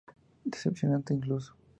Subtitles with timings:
[0.45, 1.53] Decepcionante, incluso".